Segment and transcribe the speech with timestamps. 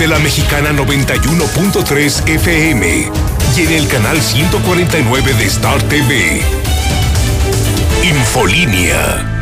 [0.00, 3.12] de la Mexicana 91.3 FM
[3.54, 6.40] y en el canal 149 de Star TV.
[8.02, 9.39] Infolínea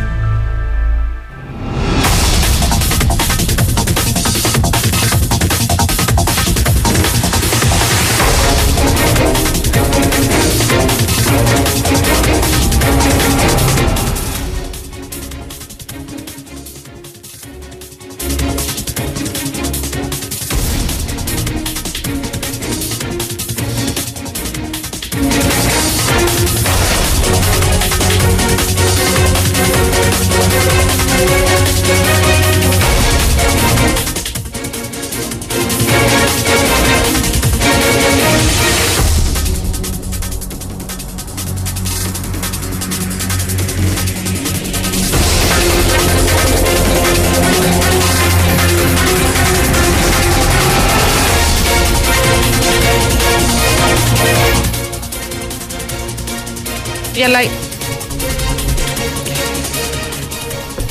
[57.42, 57.50] い。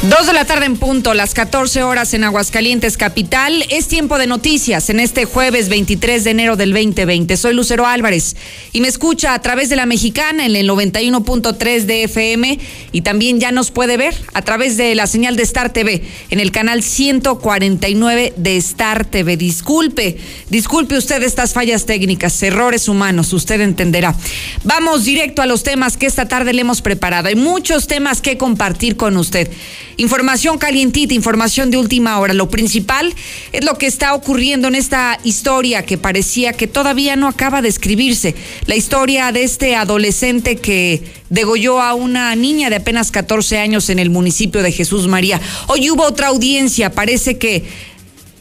[0.09, 3.65] Dos de la tarde en punto, las 14 horas en Aguascalientes Capital.
[3.69, 7.35] Es tiempo de noticias en este jueves 23 de enero del 2020.
[7.35, 8.37] Soy Lucero Álvarez
[8.71, 12.57] y me escucha a través de la mexicana en el 91.3 de FM
[12.93, 16.39] y también ya nos puede ver a través de la señal de Star TV en
[16.39, 19.35] el canal 149 de Star TV.
[19.35, 20.19] Disculpe,
[20.49, 24.15] disculpe usted estas fallas técnicas, errores humanos, usted entenderá.
[24.63, 27.27] Vamos directo a los temas que esta tarde le hemos preparado.
[27.27, 29.51] Hay muchos temas que compartir con usted.
[29.99, 32.35] Información calientita, información de última hora.
[32.35, 33.15] Lo principal
[33.51, 37.69] es lo que está ocurriendo en esta historia que parecía que todavía no acaba de
[37.69, 38.35] escribirse.
[38.67, 43.97] La historia de este adolescente que degolló a una niña de apenas 14 años en
[43.97, 45.41] el municipio de Jesús María.
[45.65, 47.65] Hoy hubo otra audiencia, parece que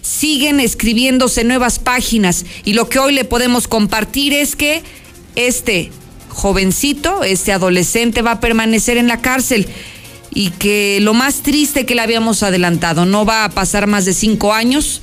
[0.03, 4.83] siguen escribiéndose nuevas páginas y lo que hoy le podemos compartir es que
[5.37, 5.91] este
[6.28, 9.67] jovencito, este adolescente va a permanecer en la cárcel
[10.31, 14.12] y que lo más triste que le habíamos adelantado, no va a pasar más de
[14.12, 15.03] cinco años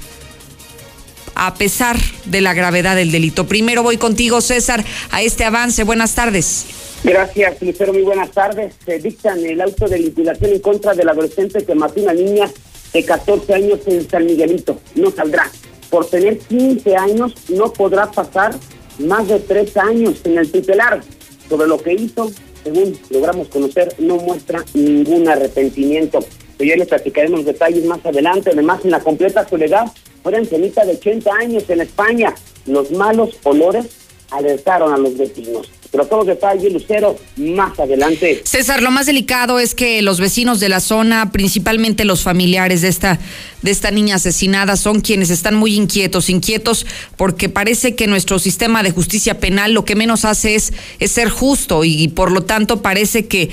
[1.35, 3.47] a pesar de la gravedad del delito.
[3.47, 5.83] Primero voy contigo, César, a este avance.
[5.83, 6.65] Buenas tardes.
[7.03, 7.93] Gracias, Lucero.
[7.93, 8.75] Muy buenas tardes.
[8.85, 12.49] Se dictan el auto de vinculación en contra del adolescente que mató una niña
[12.93, 14.79] de 14 años en San Miguelito.
[14.95, 15.49] No saldrá.
[15.89, 18.55] Por tener 15 años no podrá pasar
[18.99, 21.01] más de tres años en el tutelar.
[21.49, 22.31] Sobre lo que hizo,
[22.63, 26.19] según logramos conocer, no muestra ningún arrepentimiento.
[26.57, 28.51] Pero ya les platicaremos detalles más adelante.
[28.51, 29.85] Además, en la completa soledad,
[30.21, 32.33] fue ancianita de 80 años en España.
[32.65, 33.87] Los malos olores
[34.31, 35.69] alertaron a los vecinos.
[35.93, 38.41] Pero todos los detalles, Lucero, más adelante.
[38.45, 42.87] César, lo más delicado es que los vecinos de la zona, principalmente los familiares de
[42.87, 43.19] esta,
[43.61, 48.81] de esta niña asesinada, son quienes están muy inquietos, inquietos porque parece que nuestro sistema
[48.81, 52.81] de justicia penal lo que menos hace es, es ser justo y, por lo tanto
[52.81, 53.51] parece que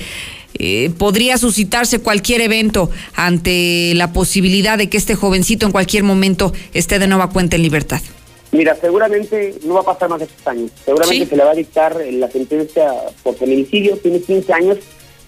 [0.55, 6.53] eh, podría suscitarse cualquier evento ante la posibilidad de que este jovencito en cualquier momento
[6.73, 8.01] esté de nueva cuenta en libertad.
[8.51, 10.71] Mira, seguramente no va a pasar más de estos años.
[10.83, 12.91] Seguramente se le va a dictar la sentencia
[13.23, 13.97] por feminicidio.
[13.97, 14.77] Tiene 15 años.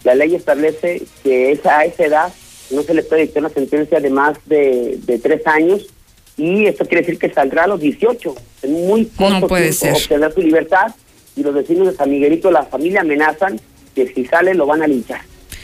[0.03, 2.33] La ley establece que a esa edad
[2.71, 5.87] no se le puede dictar una sentencia de más de, de tres años.
[6.35, 8.35] Y esto quiere decir que saldrá a los 18.
[8.63, 10.93] En muy corto no puede tiempo obtener su libertad.
[11.37, 13.59] Y los vecinos de San Miguelito, la familia amenazan
[13.95, 15.21] que si sale lo van a linchar.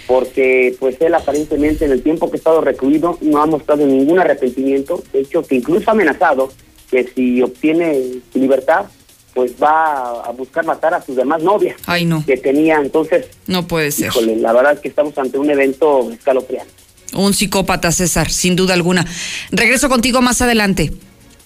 [0.07, 4.17] Porque pues él aparentemente en el tiempo que ha estado recluido no ha mostrado ningún
[4.17, 5.03] arrepentimiento.
[5.11, 6.49] De hecho, que incluso ha amenazado
[6.89, 8.85] que si obtiene libertad,
[9.33, 12.25] pues va a buscar matar a sus demás novias Ay, no.
[12.25, 12.77] que tenía.
[12.77, 14.07] Entonces, no puede ser.
[14.07, 16.73] Híjole, la verdad es que estamos ante un evento escalofriante.
[17.13, 19.05] Un psicópata, César, sin duda alguna.
[19.51, 20.91] Regreso contigo más adelante.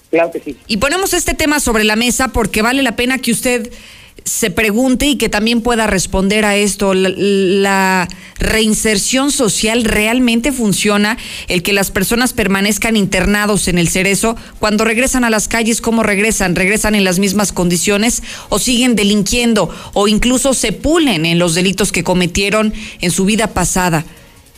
[0.09, 0.57] Claro que sí.
[0.67, 3.71] Y ponemos este tema sobre la mesa porque vale la pena que usted
[4.25, 6.93] se pregunte y que también pueda responder a esto.
[6.93, 8.07] La,
[8.39, 11.17] reinserción social realmente funciona,
[11.47, 16.03] el que las personas permanezcan internados en el cerezo, cuando regresan a las calles, ¿cómo
[16.03, 16.53] regresan?
[16.53, 21.93] ¿Regresan en las mismas condiciones o siguen delinquiendo o incluso se pulen en los delitos
[21.93, 24.03] que cometieron en su vida pasada?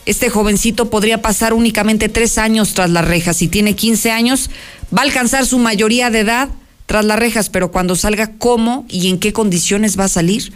[0.07, 3.37] Este jovencito podría pasar únicamente tres años tras las rejas.
[3.37, 4.49] Si tiene 15 años,
[4.95, 6.49] va a alcanzar su mayoría de edad
[6.85, 10.53] tras las rejas, pero cuando salga, ¿cómo y en qué condiciones va a salir?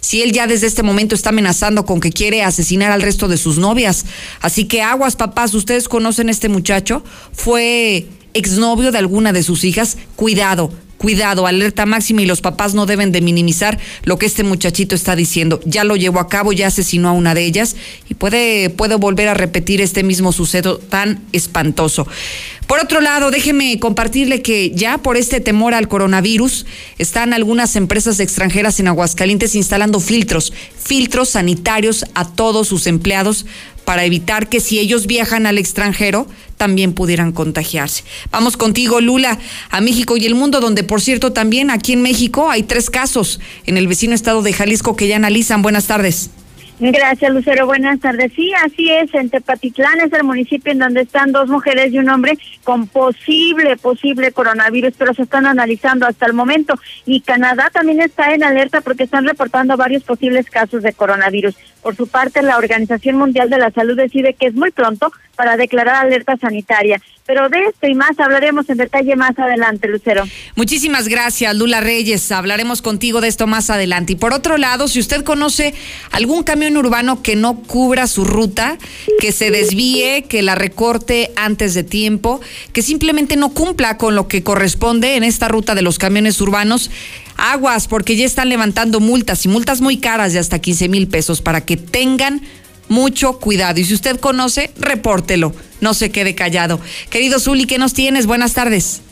[0.00, 3.36] Si él ya desde este momento está amenazando con que quiere asesinar al resto de
[3.36, 4.06] sus novias.
[4.40, 9.64] Así que aguas, papás, ustedes conocen a este muchacho, fue exnovio de alguna de sus
[9.64, 9.98] hijas.
[10.16, 14.94] Cuidado, cuidado, alerta máxima y los papás no deben de minimizar lo que este muchachito
[14.94, 15.58] está diciendo.
[15.64, 17.74] Ya lo llevó a cabo, ya asesinó a una de ellas
[18.10, 22.06] y puede, puede volver a repetir este mismo suceso tan espantoso.
[22.66, 26.66] Por otro lado, déjeme compartirle que ya por este temor al coronavirus
[26.98, 33.46] están algunas empresas extranjeras en Aguascalientes instalando filtros, filtros sanitarios a todos sus empleados
[33.84, 38.04] para evitar que si ellos viajan al extranjero también pudieran contagiarse.
[38.30, 39.38] Vamos contigo, Lula,
[39.70, 43.40] a México y el mundo, donde por cierto también aquí en México hay tres casos
[43.66, 45.62] en el vecino estado de Jalisco que ya analizan.
[45.62, 46.30] Buenas tardes.
[46.80, 47.66] Gracias, Lucero.
[47.66, 48.32] Buenas tardes.
[48.34, 49.12] Sí, así es.
[49.12, 53.76] En Tepatitlán es el municipio en donde están dos mujeres y un hombre con posible,
[53.76, 56.80] posible coronavirus, pero se están analizando hasta el momento.
[57.04, 61.54] Y Canadá también está en alerta porque están reportando varios posibles casos de coronavirus.
[61.82, 65.56] Por su parte, la Organización Mundial de la Salud decide que es muy pronto para
[65.56, 67.00] declarar alerta sanitaria.
[67.26, 70.24] Pero de esto y más hablaremos en detalle más adelante, Lucero.
[70.56, 72.30] Muchísimas gracias, Lula Reyes.
[72.32, 74.14] Hablaremos contigo de esto más adelante.
[74.14, 75.72] Y por otro lado, si usted conoce
[76.10, 78.76] algún camión urbano que no cubra su ruta,
[79.20, 82.40] que se desvíe, que la recorte antes de tiempo,
[82.72, 86.90] que simplemente no cumpla con lo que corresponde en esta ruta de los camiones urbanos,
[87.40, 91.40] aguas, porque ya están levantando multas y multas muy caras de hasta 15 mil pesos
[91.40, 92.42] para que tengan
[92.88, 93.80] mucho cuidado.
[93.80, 96.80] Y si usted conoce, repórtelo, no se quede callado.
[97.08, 98.26] Querido Zuli, ¿qué nos tienes?
[98.26, 99.02] Buenas tardes.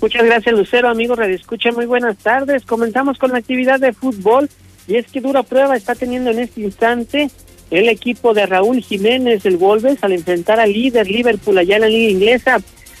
[0.00, 1.38] Muchas gracias, Lucero, amigo Radio
[1.76, 2.64] muy buenas tardes.
[2.64, 4.50] Comenzamos con la actividad de fútbol
[4.88, 7.30] y es que dura prueba está teniendo en este instante
[7.70, 11.88] el equipo de Raúl Jiménez del Wolves al enfrentar al líder Liverpool allá en la
[11.88, 12.58] liga inglesa.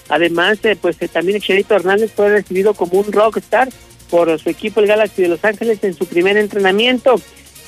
[0.08, 3.68] Además, eh, pues eh, también Cherito Hernández fue recibido como un rockstar
[4.12, 7.18] por su equipo el Galaxy de Los Ángeles en su primer entrenamiento.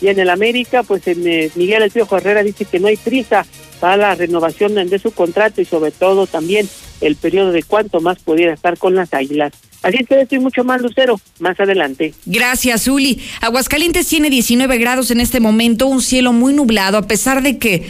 [0.03, 2.99] Y en el América, pues en, eh, Miguel El Piojo Herrera dice que no hay
[2.99, 3.47] prisa
[3.81, 6.69] para la renovación de su contrato y sobre todo también
[7.01, 9.55] el periodo de cuánto más pudiera estar con las Águilas.
[9.83, 12.13] Así es que estoy mucho más lucero más adelante.
[12.27, 13.23] Gracias, Uli.
[13.41, 17.87] Aguascalientes tiene 19 grados en este momento, un cielo muy nublado, a pesar de que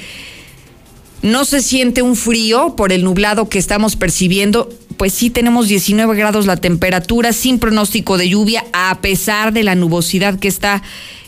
[1.24, 4.68] no se siente un frío por el nublado que estamos percibiendo.
[4.98, 9.74] Pues sí, tenemos 19 grados la temperatura, sin pronóstico de lluvia, a pesar de la
[9.74, 10.82] nubosidad que está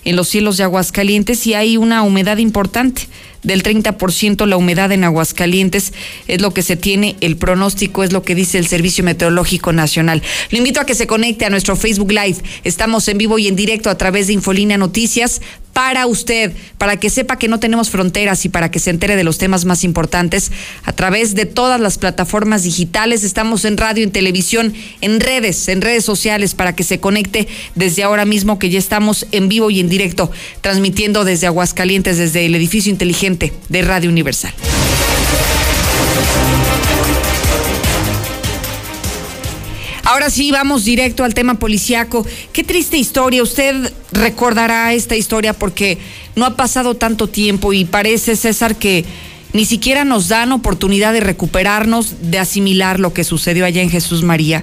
[0.04, 3.08] en los cielos de Aguascalientes y hay una humedad importante
[3.42, 5.92] del 30% la humedad en Aguascalientes
[6.28, 10.22] es lo que se tiene, el pronóstico es lo que dice el Servicio Meteorológico Nacional.
[10.50, 12.38] Lo invito a que se conecte a nuestro Facebook Live.
[12.64, 15.40] Estamos en vivo y en directo a través de Infolínea Noticias
[15.76, 19.24] para usted, para que sepa que no tenemos fronteras y para que se entere de
[19.24, 20.50] los temas más importantes
[20.84, 23.22] a través de todas las plataformas digitales.
[23.24, 28.04] Estamos en radio, en televisión, en redes, en redes sociales para que se conecte desde
[28.04, 30.30] ahora mismo que ya estamos en vivo y en directo,
[30.62, 34.54] transmitiendo desde Aguascalientes, desde el edificio inteligente de Radio Universal.
[40.06, 42.24] Ahora sí, vamos directo al tema policiaco.
[42.52, 43.42] Qué triste historia.
[43.42, 45.98] Usted recordará esta historia porque
[46.36, 49.04] no ha pasado tanto tiempo y parece, César, que
[49.52, 54.22] ni siquiera nos dan oportunidad de recuperarnos, de asimilar lo que sucedió allá en Jesús
[54.22, 54.62] María.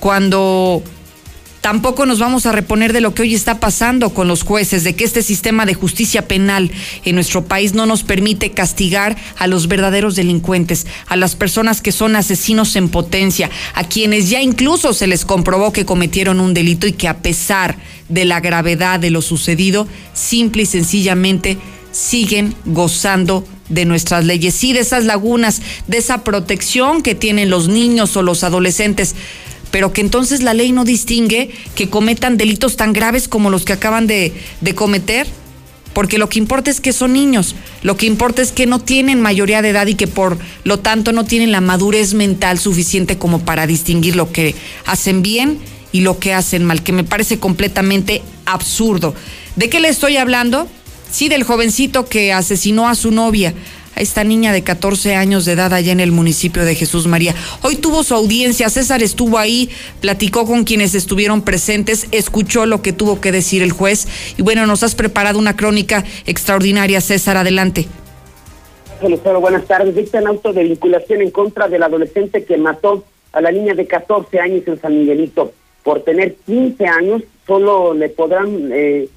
[0.00, 0.82] Cuando
[1.60, 4.94] Tampoco nos vamos a reponer de lo que hoy está pasando con los jueces, de
[4.94, 6.70] que este sistema de justicia penal
[7.04, 11.90] en nuestro país no nos permite castigar a los verdaderos delincuentes, a las personas que
[11.90, 16.86] son asesinos en potencia, a quienes ya incluso se les comprobó que cometieron un delito
[16.86, 17.76] y que a pesar
[18.08, 21.58] de la gravedad de lo sucedido, simple y sencillamente
[21.90, 27.68] siguen gozando de nuestras leyes, sí, de esas lagunas, de esa protección que tienen los
[27.68, 29.14] niños o los adolescentes
[29.70, 33.72] pero que entonces la ley no distingue que cometan delitos tan graves como los que
[33.72, 34.32] acaban de,
[34.74, 35.26] cometer,
[35.92, 39.20] porque lo que importa es que son niños, lo que importa es que no tienen
[39.20, 43.40] mayoría de edad y que por lo tanto no tienen la madurez mental suficiente como
[43.40, 44.54] para distinguir lo que
[44.86, 45.58] hacen bien
[45.92, 49.14] y lo que hacen mal, que me parece completamente absurdo.
[49.56, 50.68] ¿De qué le estoy hablando?
[51.10, 53.54] Sí, del jovencito que asesinó a su novia
[53.98, 57.34] esta niña de 14 años de edad allá en el municipio de Jesús María.
[57.62, 62.92] Hoy tuvo su audiencia, César estuvo ahí, platicó con quienes estuvieron presentes, escuchó lo que
[62.92, 67.86] tuvo que decir el juez y bueno, nos has preparado una crónica extraordinaria, César, adelante.
[69.40, 69.94] buenas tardes.
[69.94, 74.40] Dictan auto de vinculación en contra del adolescente que mató a la niña de 14
[74.40, 75.52] años en San Miguelito.
[75.82, 79.08] Por tener 15 años, solo le podrán, eh,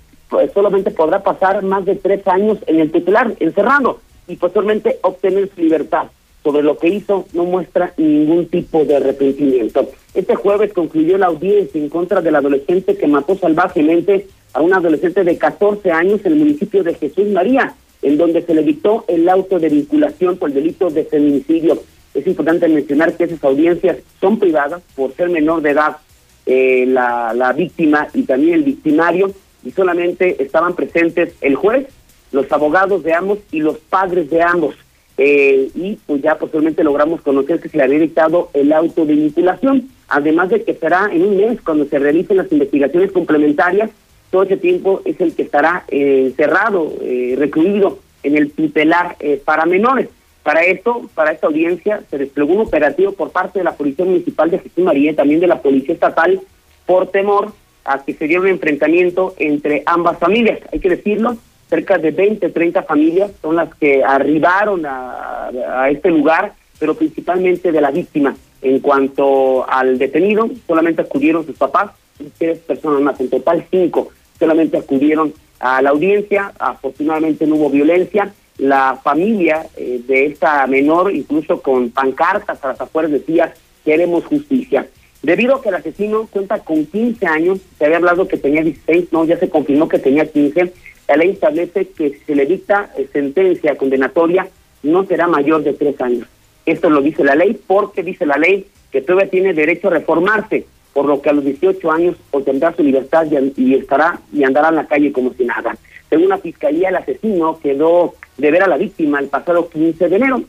[0.54, 4.00] solamente podrá pasar más de tres años en el titular, encerrado
[4.32, 6.08] y posteriormente obtener su libertad.
[6.44, 9.92] Sobre lo que hizo no muestra ningún tipo de arrepentimiento.
[10.14, 15.24] Este jueves concluyó la audiencia en contra del adolescente que mató salvajemente a un adolescente
[15.24, 19.30] de 14 años en el municipio de Jesús María, en donde se le dictó el
[19.30, 21.78] auto de vinculación por el delito de feminicidio.
[22.14, 25.98] Es importante mencionar que esas audiencias son privadas por ser menor de edad.
[26.46, 29.32] eh, la, la víctima y también el victimario,
[29.64, 31.88] y solamente estaban presentes el juez,
[32.32, 34.76] los abogados de ambos y los padres de ambos.
[35.18, 39.14] Eh, y pues ya posteriormente logramos conocer que se le había dictado el auto de
[39.14, 43.92] vinculación, además de que será en un mes cuando se realicen las investigaciones complementarias,
[44.32, 49.40] todo ese tiempo es el que estará eh, encerrado, eh, recluido en el tutelar eh,
[49.44, 50.08] para menores.
[50.42, 54.50] Para esto, para esta audiencia, se desplegó un operativo por parte de la Policía Municipal
[54.50, 56.40] de Jesús María y también de la Policía Estatal
[56.86, 57.52] por temor
[57.84, 60.60] a que se diera un enfrentamiento entre ambas familias.
[60.72, 61.38] Hay que decirlo,
[61.72, 65.50] cerca de 20, 30 familias son las que arribaron a,
[65.90, 68.36] este lugar, pero principalmente de la víctima.
[68.62, 71.92] En cuanto al detenido, solamente acudieron sus papás,
[72.38, 78.34] tres personas más, en total cinco, solamente acudieron a la audiencia, afortunadamente no hubo violencia,
[78.58, 83.54] la familia eh, de esta menor, incluso con pancartas a las afueras, decía,
[83.86, 84.88] queremos justicia.
[85.24, 89.08] Debido a que el asesino cuenta con 15 años, se había hablado que tenía 16,
[89.12, 90.74] no, ya se confirmó que tenía 15,
[91.12, 94.48] la ley establece que si se le dicta eh, sentencia condenatoria,
[94.82, 96.26] no será mayor de tres años.
[96.66, 100.66] Esto lo dice la ley porque dice la ley que todavía tiene derecho a reformarse,
[100.94, 103.28] por lo que a los 18 años obtendrá su libertad
[103.58, 105.76] y, estará y andará en la calle como si nada.
[106.10, 110.16] Según la fiscalía, el asesino quedó de ver a la víctima el pasado 15 de
[110.16, 110.44] enero.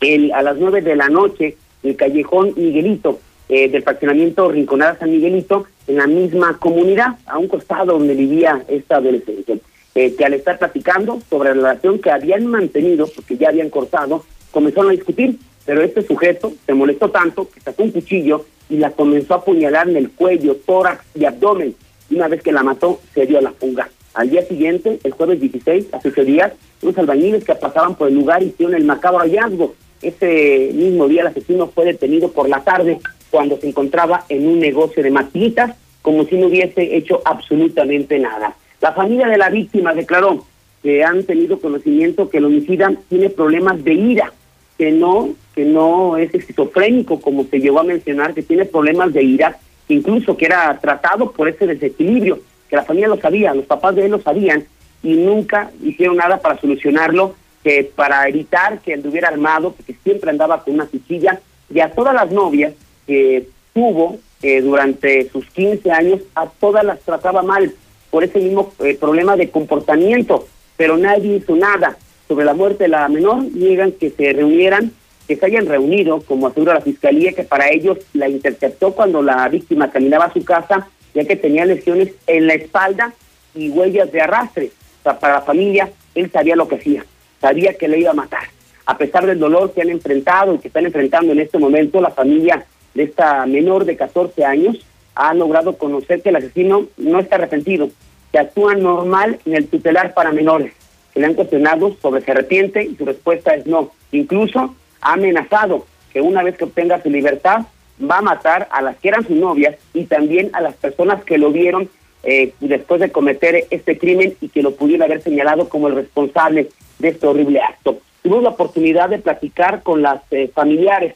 [0.00, 5.10] El, a las 9 de la noche, el callejón Miguelito eh, del fraccionamiento Rinconada San
[5.10, 9.60] Miguelito, en la misma comunidad, a un costado donde vivía esta adolescente,
[9.96, 14.26] eh, que al estar platicando sobre la relación que habían mantenido, porque ya habían cortado,
[14.50, 18.90] comenzaron a discutir, pero este sujeto se molestó tanto que sacó un cuchillo y la
[18.90, 21.74] comenzó a apuñalar en el cuello, tórax y abdomen.
[22.10, 23.88] Una vez que la mató, se dio a la fuga.
[24.12, 28.16] Al día siguiente, el jueves 16, hace ocho días, unos albañiles que pasaban por el
[28.16, 29.74] lugar hicieron el macabro hallazgo.
[30.02, 32.98] Ese mismo día el asesino fue detenido por la tarde
[33.30, 38.54] cuando se encontraba en un negocio de maquinitas, como si no hubiese hecho absolutamente nada.
[38.80, 40.44] La familia de la víctima declaró
[40.82, 44.32] que han tenido conocimiento que el homicida tiene problemas de ira,
[44.76, 49.22] que no, que no es esquizofrénico, como se llegó a mencionar, que tiene problemas de
[49.22, 53.96] ira, incluso que era tratado por ese desequilibrio, que la familia lo sabía, los papás
[53.96, 54.64] de él lo sabían,
[55.02, 60.62] y nunca hicieron nada para solucionarlo, que para evitar que anduviera armado, porque siempre andaba
[60.62, 61.40] con una cuchilla,
[61.72, 62.74] y a todas las novias
[63.06, 67.72] que tuvo eh, durante sus 15 años, a todas las trataba mal
[68.10, 70.46] por ese mismo eh, problema de comportamiento,
[70.76, 71.96] pero nadie hizo nada.
[72.28, 74.92] Sobre la muerte de la menor, niegan que se reunieran,
[75.28, 79.48] que se hayan reunido, como asegura la fiscalía, que para ellos la interceptó cuando la
[79.48, 83.12] víctima caminaba a su casa, ya que tenía lesiones en la espalda
[83.54, 84.70] y huellas de arrastre.
[85.00, 87.04] O sea, para la familia, él sabía lo que hacía,
[87.40, 88.44] sabía que le iba a matar.
[88.86, 92.10] A pesar del dolor que han enfrentado y que están enfrentando en este momento, la
[92.10, 94.78] familia de esta menor de 14 años
[95.16, 97.90] ha logrado conocer que el asesino no está arrepentido,
[98.30, 100.72] que actúa normal en el tutelar para menores.
[101.12, 103.90] Se le han cuestionado sobre si arrepiente y su respuesta es no.
[104.12, 107.62] Incluso ha amenazado que una vez que obtenga su libertad
[107.98, 111.38] va a matar a las que eran sus novias y también a las personas que
[111.38, 111.88] lo vieron
[112.22, 116.68] eh, después de cometer este crimen y que lo pudieron haber señalado como el responsable
[116.98, 117.98] de este horrible acto.
[118.22, 121.14] Tuvimos la oportunidad de platicar con las eh, familiares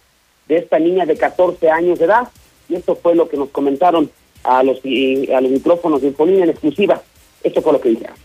[0.48, 2.28] de esta niña de 14 años de edad
[2.70, 4.10] y esto fue lo que nos comentaron
[4.44, 7.02] a los, a los micrófonos de Infolínea en exclusiva.
[7.42, 8.16] Esto fue lo que dijeron.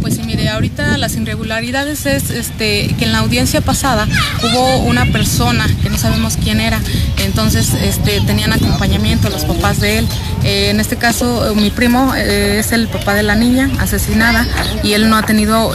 [0.00, 4.06] Pues sí, mire, ahorita las irregularidades es este que en la audiencia pasada
[4.42, 6.80] hubo una persona que no sabemos quién era,
[7.24, 10.08] entonces este tenían acompañamiento los papás de él.
[10.44, 14.46] Eh, en este caso, eh, mi primo eh, es el papá de la niña asesinada
[14.82, 15.74] y él no ha tenido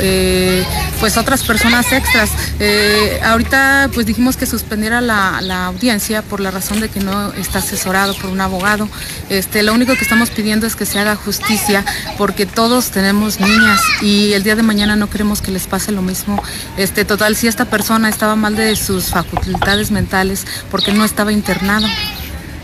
[1.03, 2.29] pues otras personas extras.
[2.61, 7.33] Eh, ahorita pues dijimos que suspendiera la, la, audiencia por la razón de que no
[7.33, 8.87] está asesorado por un abogado.
[9.29, 11.83] Este, lo único que estamos pidiendo es que se haga justicia
[12.17, 16.01] porque todos tenemos niñas y el día de mañana no queremos que les pase lo
[16.01, 16.41] mismo.
[16.77, 21.85] Este, total, si esta persona estaba mal de sus facultades mentales porque no estaba internado.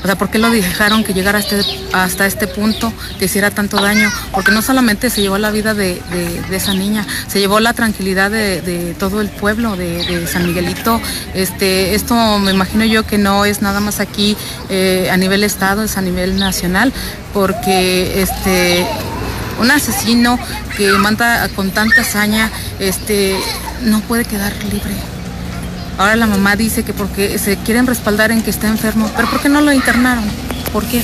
[0.01, 1.58] O sea, ¿por qué lo dejaron que llegara hasta,
[1.94, 4.10] hasta este punto, que hiciera tanto daño?
[4.32, 6.01] Porque no solamente se llevó la vida de,
[6.51, 11.01] esa niña, se llevó la tranquilidad de, de todo el pueblo de, San Miguelito.
[11.34, 14.38] Este, esto me imagino yo que no es nada más aquí
[14.70, 16.94] eh, a nivel estado, es a nivel nacional,
[17.34, 18.86] porque este,
[19.60, 20.39] un asesino
[20.77, 23.36] que manda con tanta hazaña, este,
[23.82, 25.18] no puede quedar libre.
[26.00, 29.41] Ahora la mamá dice que porque se quieren respaldar en que está enfermo, pero ¿por
[29.41, 30.24] qué no lo internaron?
[30.72, 31.03] ¿Por qué?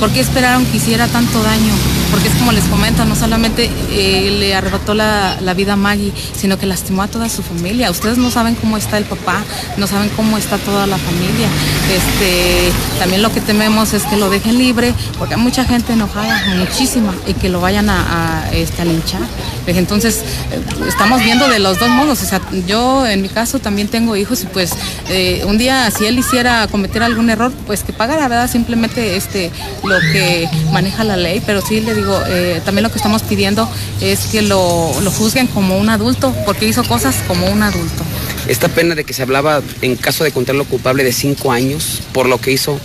[0.00, 1.74] ¿Por qué esperaron que hiciera tanto daño?
[2.12, 6.58] Porque es como les comento, no solamente eh, le arrebató la, vida a Maggie, sino
[6.58, 7.90] que lastimó a toda su familia.
[7.90, 9.42] Ustedes no saben cómo está el papá,
[9.78, 11.48] no saben cómo está toda la familia.
[11.90, 16.42] Este, también lo que tememos es que lo dejen libre, porque hay mucha gente enojada,
[16.58, 19.22] muchísima, y que lo vayan a, este, linchar.
[19.66, 22.22] Entonces, eh, estamos viendo de los dos modos.
[22.22, 24.72] O sea, yo en mi caso también tengo hijos y pues
[25.08, 28.50] eh, un día si él hiciera cometer algún error, pues que pagara, ¿verdad?
[28.50, 29.50] Simplemente este,
[29.82, 33.68] lo que maneja la ley, pero sí le digo, eh, también lo que estamos pidiendo
[34.00, 38.02] es que lo, lo juzguen como un adulto, porque hizo cosas como un adulto.
[38.48, 42.26] Esta pena de que se hablaba en caso de encontrarlo culpable de cinco años por
[42.26, 42.78] lo que hizo,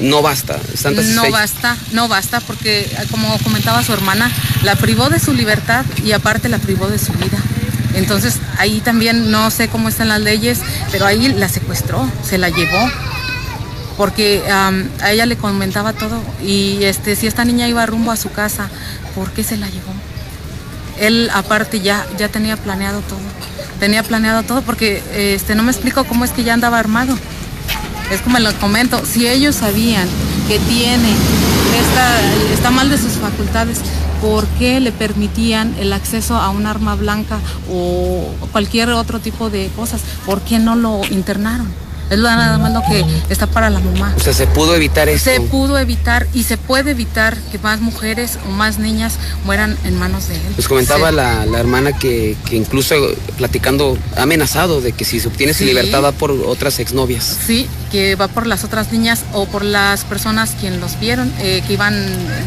[0.00, 0.58] no basta.
[1.14, 4.30] no basta, no basta, porque como comentaba su hermana,
[4.62, 7.38] la privó de su libertad y aparte la privó de su vida.
[7.94, 10.60] Entonces ahí también no sé cómo están las leyes,
[10.92, 12.90] pero ahí la secuestró, se la llevó
[13.98, 14.72] porque a
[15.10, 18.70] ella le comentaba todo y este si esta niña iba rumbo a su casa,
[19.14, 19.92] ¿por qué se la llevó?
[21.00, 23.18] Él aparte ya ya tenía planeado todo.
[23.80, 27.18] Tenía planeado todo porque este no me explico cómo es que ya andaba armado.
[28.12, 30.08] Es como les comento, si ellos sabían
[30.46, 31.12] que tiene
[31.78, 32.20] esta,
[32.54, 33.80] está mal de sus facultades,
[34.22, 37.38] ¿por qué le permitían el acceso a un arma blanca
[37.70, 40.00] o cualquier otro tipo de cosas?
[40.24, 41.68] ¿Por qué no lo internaron?
[42.10, 44.14] Es nada más lo que está para la mamá.
[44.16, 45.24] O sea, se pudo evitar eso.
[45.24, 49.98] Se pudo evitar y se puede evitar que más mujeres o más niñas mueran en
[49.98, 50.42] manos de él.
[50.54, 52.94] Pues comentaba la, hermana que, incluso
[53.36, 57.38] platicando ha amenazado de que si se obtiene su libertad va por otras exnovias.
[57.46, 61.62] Sí, que va por las otras niñas o por las personas quien los vieron, eh,
[61.66, 61.94] que iban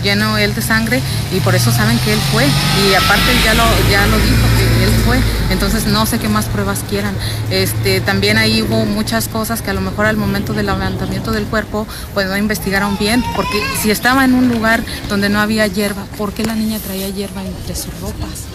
[0.03, 1.01] lleno él de sangre
[1.35, 2.45] y por eso saben que él fue.
[2.45, 5.19] Y aparte ya lo, ya lo dijo, que él fue.
[5.51, 7.13] Entonces no sé qué más pruebas quieran.
[7.49, 11.45] Este, también ahí hubo muchas cosas que a lo mejor al momento del levantamiento del
[11.45, 16.05] cuerpo pues no investigaron bien, porque si estaba en un lugar donde no había hierba,
[16.17, 18.45] ¿por qué la niña traía hierba entre sus ropas?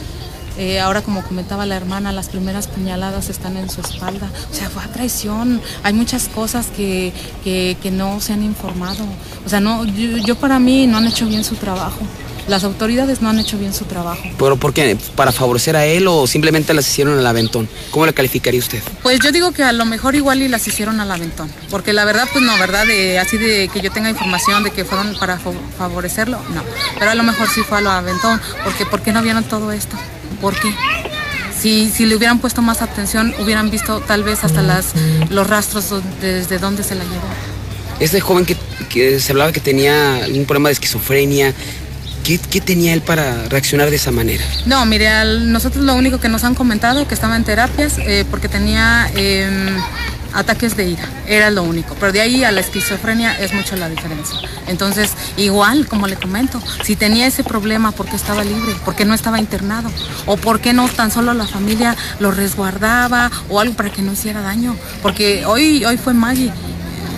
[0.58, 4.30] Eh, ahora, como comentaba la hermana, las primeras puñaladas están en su espalda.
[4.50, 5.60] O sea, fue a traición.
[5.82, 7.12] Hay muchas cosas que,
[7.44, 9.04] que, no se han informado.
[9.44, 12.00] O sea, no, yo para mí no han hecho bien su trabajo
[12.48, 14.22] las autoridades no han hecho bien su trabajo.
[14.38, 14.96] ¿Pero por qué?
[15.14, 17.68] ¿Para favorecer a él o simplemente las hicieron al aventón?
[17.90, 18.80] ¿Cómo le calificaría usted?
[19.02, 22.04] Pues yo digo que a lo mejor igual y las hicieron al aventón, porque la
[22.04, 22.86] verdad, pues no, ¿verdad?
[22.86, 25.38] De, así de que yo tenga información de que fueron para
[25.78, 26.62] favorecerlo, no.
[26.98, 29.96] Pero a lo mejor sí fue al aventón, porque ¿por qué no vieron todo esto?
[30.40, 30.74] ¿Por qué?
[31.58, 34.92] Si, si, le hubieran puesto más atención, hubieran visto tal vez hasta las,
[35.30, 35.86] los rastros
[36.20, 37.26] desde dónde se la llevó.
[37.98, 38.56] Este joven que,
[38.90, 41.54] que, se hablaba que tenía un problema de esquizofrenia,
[42.26, 44.44] ¿Qué, tenía él para reaccionar de esa manera?
[44.64, 45.08] No, mire,
[45.42, 49.76] nosotros lo único que nos han comentado que estaba en terapias eh, porque tenía em,
[50.32, 51.94] ataques de ira, era lo único.
[52.00, 54.40] Pero de ahí a la esquizofrenia es mucho la diferencia.
[54.66, 58.74] Entonces, igual, como le comento, si tenía ese problema, ¿por qué estaba libre?
[58.84, 59.88] ¿Por qué no estaba internado?
[60.26, 64.14] ¿O por qué no tan solo la familia lo resguardaba o algo para que no
[64.14, 64.74] hiciera daño?
[65.00, 66.50] Porque hoy, hoy fue Maggie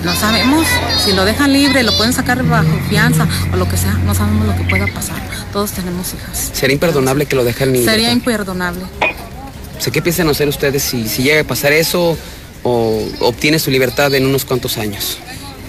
[0.05, 0.67] no sabemos.
[1.05, 4.47] Si lo dejan libre, lo pueden sacar bajo fianza o lo que sea, no sabemos
[4.47, 5.17] lo que pueda pasar.
[5.53, 6.51] Todos tenemos hijas.
[6.53, 7.91] ¿Sería imperdonable que lo dejen libre?
[7.91, 8.83] Sería imperdonable.
[9.79, 12.17] sé ¿Qué piensan hacer ustedes si, si llega a pasar eso
[12.63, 15.19] o obtiene su libertad en unos cuantos años?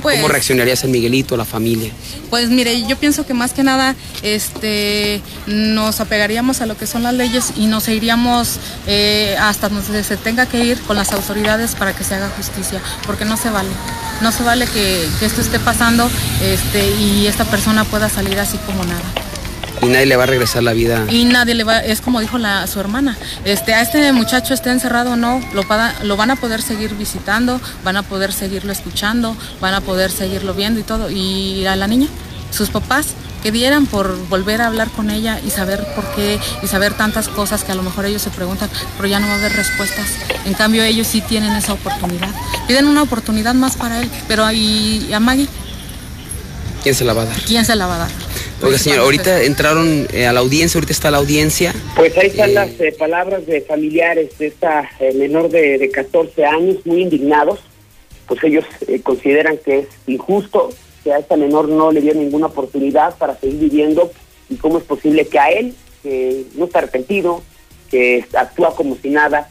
[0.01, 1.91] ¿Cómo pues reaccionaría San Miguelito, la familia?
[2.29, 7.03] Pues mire, yo pienso que más que nada este, nos apegaríamos a lo que son
[7.03, 11.75] las leyes y nos iríamos eh, hasta donde se tenga que ir con las autoridades
[11.75, 13.69] para que se haga justicia, porque no se vale.
[14.21, 16.09] No se vale que, esto esté pasando
[16.41, 19.28] este, y esta persona pueda salir así como nada
[19.81, 21.05] y nadie le va a regresar la vida.
[21.09, 24.71] Y nadie le va, es como dijo la, su hermana, este, a este muchacho esté
[24.71, 25.63] encerrado o no, lo,
[26.03, 30.53] lo van a poder seguir visitando, van a poder seguirlo escuchando, van a poder seguirlo
[30.53, 31.09] viendo y todo.
[31.09, 32.07] Y a la niña,
[32.51, 33.07] sus papás,
[33.41, 37.29] que dieran por volver a hablar con ella y saber por qué y saber tantas
[37.29, 40.07] cosas que a lo mejor ellos se preguntan, pero ya no va a haber respuestas.
[40.45, 42.29] En cambio ellos sí tienen esa oportunidad.
[42.67, 45.47] Piden una oportunidad más para él, pero ahí a Maggie.
[46.83, 47.37] ¿Quién se la va a dar?
[47.41, 48.11] ¿Quién se la va a dar?
[48.61, 51.73] Oiga, señor, ahorita entraron eh, a la audiencia, ahorita está la audiencia.
[51.95, 56.45] Pues ahí están eh, las eh, palabras de familiares de esta menor de, de, 14
[56.45, 57.59] años, muy indignados,
[58.27, 58.65] pues ellos
[59.03, 60.71] consideran que es injusto
[61.03, 64.11] que a esta menor no le dio ninguna oportunidad para seguir viviendo
[64.49, 67.41] y cómo es posible que a él, que no está arrepentido,
[67.89, 69.49] que actúa como si nada,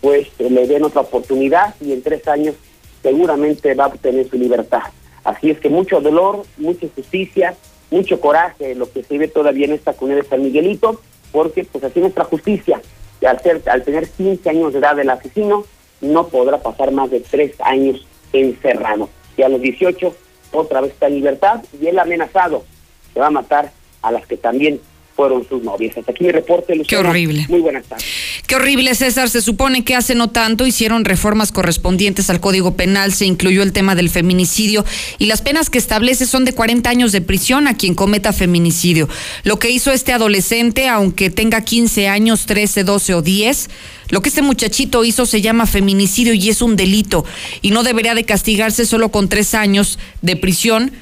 [0.00, 2.54] pues le den otra oportunidad y en tres años
[3.02, 4.82] seguramente va a obtener su libertad.
[5.22, 7.54] Así es que mucho dolor, mucha injusticia,
[7.92, 11.00] mucho coraje lo que se vive todavía en esta comunidad de San Miguelito,
[11.30, 12.80] porque pues así nuestra justicia,
[13.26, 15.64] al, ser, al tener 15 años de edad del asesino,
[16.00, 19.08] no podrá pasar más de tres años encerrado.
[19.36, 20.14] Y a los 18
[20.52, 22.64] otra vez está en libertad y él amenazado,
[23.12, 24.80] se va a matar a las que también
[25.14, 25.96] fueron sus novias.
[25.96, 27.02] Hasta aquí mi reporte, Lucero.
[27.02, 27.46] Qué horrible.
[27.48, 28.06] Muy buenas tardes.
[28.46, 29.28] Qué horrible, César.
[29.28, 33.72] Se supone que hace no tanto hicieron reformas correspondientes al Código Penal, se incluyó el
[33.72, 34.84] tema del feminicidio
[35.18, 39.08] y las penas que establece son de 40 años de prisión a quien cometa feminicidio.
[39.44, 43.70] Lo que hizo este adolescente, aunque tenga 15 años, 13, 12 o 10,
[44.10, 47.24] lo que este muchachito hizo se llama feminicidio y es un delito
[47.62, 50.92] y no debería de castigarse solo con tres años de prisión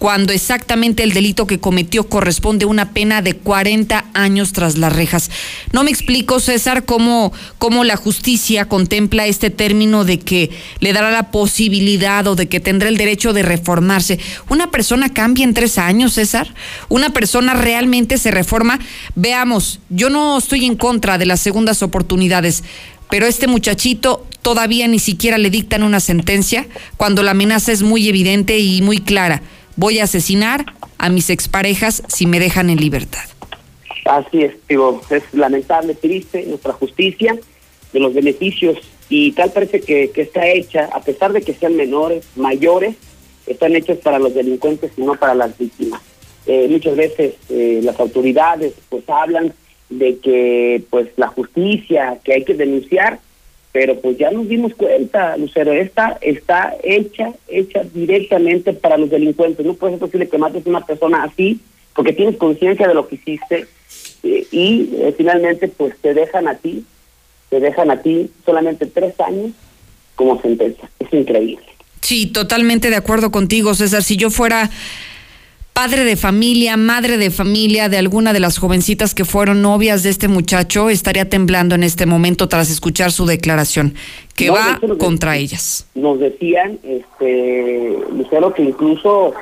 [0.00, 4.94] cuando exactamente el delito que cometió corresponde a una pena de 40 años tras las
[4.94, 5.30] rejas.
[5.72, 11.10] No me explico, César, cómo, cómo la justicia contempla este término de que le dará
[11.10, 14.18] la posibilidad o de que tendrá el derecho de reformarse.
[14.48, 16.54] ¿Una persona cambia en tres años, César?
[16.88, 18.78] ¿Una persona realmente se reforma?
[19.16, 22.64] Veamos, yo no estoy en contra de las segundas oportunidades,
[23.10, 28.08] pero este muchachito todavía ni siquiera le dictan una sentencia cuando la amenaza es muy
[28.08, 29.42] evidente y muy clara
[29.76, 30.66] voy a asesinar
[30.98, 33.24] a mis exparejas si me dejan en libertad.
[34.04, 37.38] Así es, digo, es lamentable, triste nuestra justicia
[37.92, 38.78] de los beneficios
[39.08, 42.96] y tal parece que, está hecha, a pesar de que sean menores, mayores,
[43.46, 46.00] están hechos para los delincuentes y no para las víctimas.
[46.46, 49.52] Eh, muchas veces eh, las autoridades pues hablan
[49.90, 53.18] de que pues la justicia que hay que denunciar
[53.72, 59.64] pero pues ya nos dimos cuenta, Lucero, esta está hecha, hecha directamente para los delincuentes.
[59.64, 61.60] No puede ser posible que mates a una persona así,
[61.94, 63.66] porque tienes conciencia de lo que hiciste,
[64.22, 66.84] eh, y eh, finalmente pues te dejan a ti,
[67.48, 69.52] te dejan a ti solamente tres años
[70.16, 70.90] como sentencia.
[70.98, 71.64] Es increíble.
[72.00, 74.02] Sí, totalmente de acuerdo contigo, César.
[74.02, 74.70] Si yo fuera
[75.82, 80.10] padre de familia, madre de familia de alguna de las jovencitas que fueron novias de
[80.10, 83.94] este muchacho, estaría temblando en este momento tras escuchar su declaración,
[84.36, 85.86] que va contra ellas.
[85.94, 89.32] Nos decían, este, Lucero, que incluso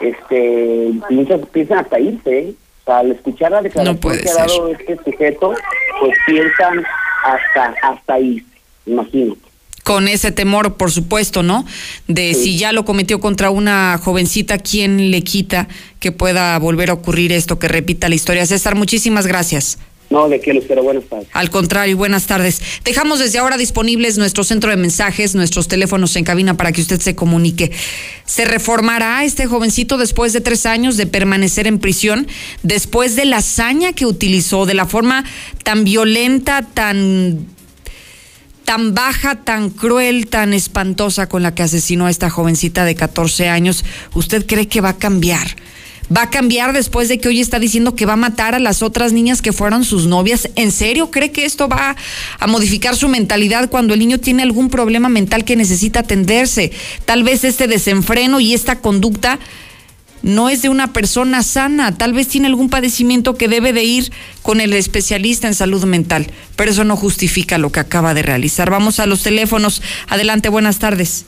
[0.00, 2.54] este, muchas piensan hasta irse, ¿eh?
[2.86, 5.52] al escuchar la declaración que ha dado este sujeto,
[6.00, 6.82] pues piensan
[7.22, 8.46] hasta, hasta irse,
[8.86, 9.41] imagínate
[9.82, 11.64] con ese temor, por supuesto, ¿no?
[12.08, 15.68] De si ya lo cometió contra una jovencita, ¿quién le quita
[15.98, 18.46] que pueda volver a ocurrir esto, que repita la historia?
[18.46, 19.78] César, muchísimas gracias.
[20.12, 21.28] No, de qué, Lucero, buenas tardes.
[21.32, 22.60] Al contrario, buenas tardes.
[22.84, 27.00] Dejamos desde ahora disponibles nuestro centro de mensajes, nuestros teléfonos en cabina para que usted
[27.00, 27.72] se comunique.
[28.26, 32.26] ¿Se reformará este jovencito después de tres años de permanecer en prisión?
[32.62, 35.24] Después de la hazaña que utilizó, de la forma
[35.64, 37.46] tan violenta, tan
[38.64, 43.48] tan baja, tan cruel, tan espantosa con la que asesinó a esta jovencita de 14
[43.48, 45.56] años, ¿usted cree que va a cambiar?
[46.14, 48.82] ¿Va a cambiar después de que hoy está diciendo que va a matar a las
[48.82, 50.50] otras niñas que fueron sus novias?
[50.56, 51.96] ¿En serio cree que esto va
[52.38, 56.72] a modificar su mentalidad cuando el niño tiene algún problema mental que necesita atenderse?
[57.06, 59.38] Tal vez este desenfreno y esta conducta
[60.22, 64.12] no es de una persona sana, tal vez tiene algún padecimiento que debe de ir
[64.42, 68.70] con el especialista en salud mental, pero eso no justifica lo que acaba de realizar.
[68.70, 69.82] Vamos a los teléfonos.
[70.08, 71.26] Adelante, buenas tardes.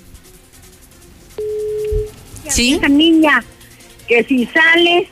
[2.49, 2.75] ¿Sí?
[2.75, 3.45] Esa niña
[4.07, 5.09] que si sale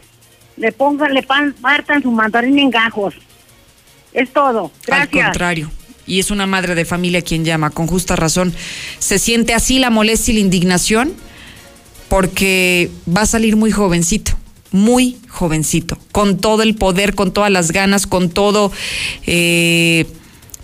[0.56, 3.14] le pongan, le partan su mandarín en gajos.
[4.12, 4.70] Es todo.
[4.86, 5.14] Gracias.
[5.14, 5.70] Al contrario.
[6.06, 8.52] Y es una madre de familia quien llama, con justa razón.
[8.98, 11.14] ¿Se siente así la molestia y la indignación?
[12.12, 14.32] Porque va a salir muy jovencito,
[14.70, 18.70] muy jovencito, con todo el poder, con todas las ganas, con todo...
[19.26, 20.04] Eh,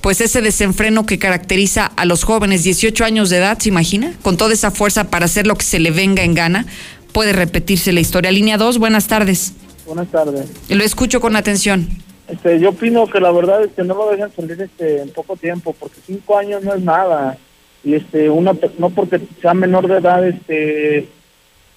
[0.03, 4.13] pues ese desenfreno que caracteriza a los jóvenes, 18 años de edad, ¿se imagina?
[4.21, 6.67] Con toda esa fuerza para hacer lo que se le venga en gana,
[7.13, 8.31] puede repetirse la historia.
[8.31, 9.55] Línea 2, buenas tardes.
[9.87, 10.51] Buenas tardes.
[10.69, 11.89] Lo escucho con atención.
[12.29, 15.35] Este, yo opino que la verdad es que no lo dejen salir este, en poco
[15.35, 17.39] tiempo, porque cinco años no es nada.
[17.83, 21.09] Y este, una, no porque sea menor de edad, este,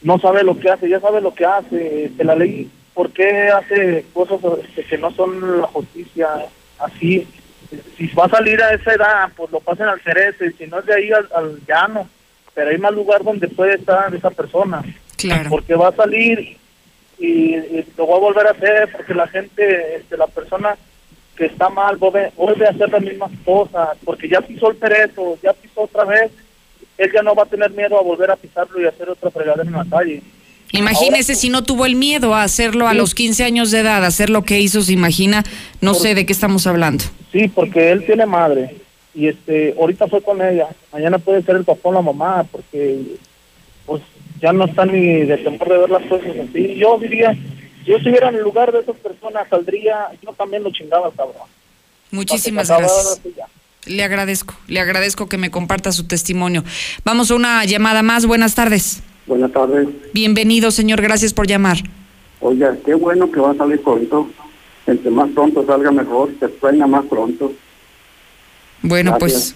[0.02, 3.50] no sabe lo que hace, ya sabe lo que hace, este, la ley, ¿por qué
[3.50, 6.28] hace cosas este, que no son la justicia
[6.80, 7.28] así?
[7.98, 10.86] Si va a salir a esa edad, pues lo pasen al cerece, si no es
[10.86, 12.10] de ahí al, llano,
[12.54, 14.84] pero hay más lugar donde puede estar esa persona.
[15.16, 15.50] Claro.
[15.50, 16.58] Porque va a salir
[17.18, 17.56] y,
[17.96, 20.76] lo va a volver a hacer, porque la gente, este, la persona
[21.38, 25.38] que está mal vuelve, vuelve a hacer las mismas cosas, porque ya pisó el cerezo,
[25.42, 26.32] ya pisó otra vez
[27.02, 29.64] él ya no va a tener miedo a volver a pisarlo y hacer otra fregadera
[29.64, 30.22] en la calle.
[30.72, 34.30] Imagínese si no tuvo el miedo a hacerlo a los 15 años de edad, hacer
[34.30, 35.44] lo que hizo, se imagina,
[35.82, 37.04] no sé de qué estamos hablando.
[37.32, 38.76] Sí, porque él tiene madre
[39.14, 43.02] y este ahorita fue con ella, mañana puede ser el papá o la mamá, porque
[43.86, 44.02] pues
[44.40, 46.76] ya no está ni de temor de ver las cosas así.
[46.76, 50.72] Yo diría, si yo estuviera en el lugar de esas personas, saldría, yo también lo
[50.72, 51.48] chingaba al cabrón.
[52.12, 53.20] Muchísimas gracias.
[53.86, 56.64] Le agradezco, le agradezco que me comparta su testimonio.
[57.04, 58.26] Vamos a una llamada más.
[58.26, 59.02] Buenas tardes.
[59.26, 59.88] Buenas tardes.
[60.14, 61.02] Bienvenido, señor.
[61.02, 61.78] Gracias por llamar.
[62.42, 64.30] Oiga, qué bueno que va a salir pronto.
[64.86, 67.54] Entre más pronto salga mejor, se sueña más pronto.
[68.82, 69.56] Bueno, pues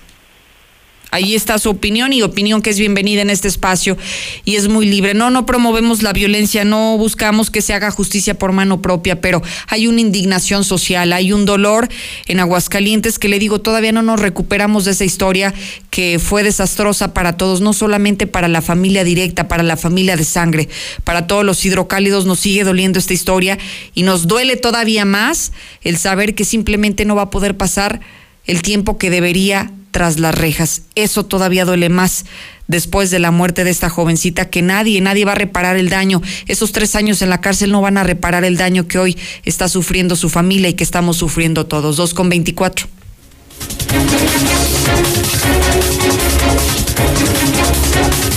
[1.15, 3.97] Ahí está su opinión y opinión que es bienvenida en este espacio
[4.43, 5.13] y es muy libre.
[5.13, 9.41] No, no promovemos la violencia, no buscamos que se haga justicia por mano propia, pero
[9.69, 11.87] hay una indignación social, hay un dolor
[12.27, 15.53] en Aguascalientes que le digo, todavía no nos recuperamos de esa historia
[15.89, 20.25] que fue desastrosa para todos, no solamente para la familia directa, para la familia de
[20.25, 20.67] sangre,
[21.05, 23.57] para todos los hidrocálidos nos sigue doliendo esta historia
[23.93, 28.01] y nos duele todavía más el saber que simplemente no va a poder pasar
[28.47, 30.81] el tiempo que debería tras las rejas.
[30.95, 32.25] Eso todavía duele más
[32.67, 36.21] después de la muerte de esta jovencita, que nadie, nadie va a reparar el daño.
[36.47, 39.69] Esos tres años en la cárcel no van a reparar el daño que hoy está
[39.69, 41.95] sufriendo su familia y que estamos sufriendo todos.
[41.95, 42.87] Dos con veinticuatro.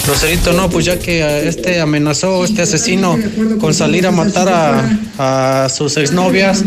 [0.08, 3.18] Lucerito, no, pues ya que este amenazó, este asesino,
[3.60, 6.64] con salir a matar a, a, sus exnovias,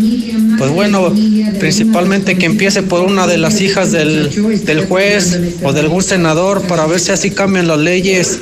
[0.60, 1.12] pues bueno,
[1.60, 6.62] principalmente que empiece por una de las hijas del, del juez o de algún senador
[6.67, 8.39] para ver si así cambian las leyes.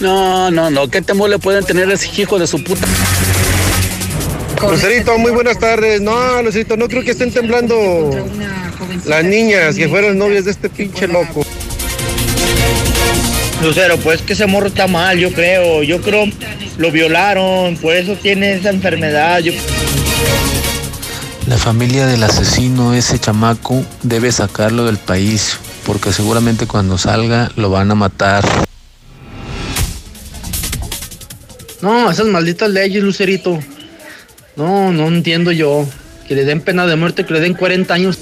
[0.00, 2.86] No, no, no, ¿qué temor le pueden tener a ese hijo de su puta?
[4.68, 6.00] Lucerito, muy buenas tardes.
[6.00, 8.10] No, Lucerito, no creo que estén temblando
[9.06, 11.42] las niñas que fueron novias de este pinche loco.
[13.62, 15.82] Lucero, pues que ese morro está mal, yo creo.
[15.82, 16.26] Yo creo
[16.78, 19.40] lo violaron, por eso tiene esa enfermedad.
[21.46, 27.70] La familia del asesino, ese chamaco, debe sacarlo del país, porque seguramente cuando salga lo
[27.70, 28.44] van a matar.
[31.82, 33.58] No, esas malditas leyes, Lucerito.
[34.56, 35.86] No, no entiendo yo.
[36.26, 38.18] Que le den pena de muerte, que le den 40 años.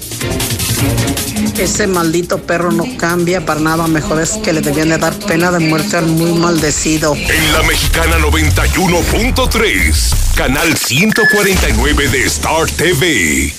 [1.57, 3.87] Ese maldito perro no cambia para nada.
[3.87, 7.15] Mejor es que le debían de dar pena de muerte al muy maldecido.
[7.15, 13.53] En la mexicana 91.3, canal 149 de Star TV.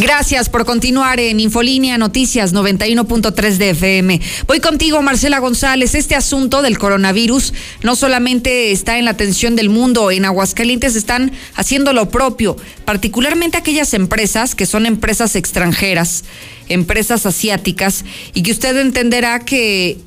[0.00, 4.18] Gracias por continuar en Infolínea Noticias 91.3 de FM.
[4.46, 5.94] Voy contigo, Marcela González.
[5.94, 11.32] Este asunto del coronavirus no solamente está en la atención del mundo, en Aguascalientes están
[11.54, 16.24] haciendo lo propio, particularmente aquellas empresas que son empresas extranjeras,
[16.70, 19.98] empresas asiáticas, y que usted entenderá que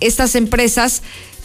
[0.00, 1.02] estas empresas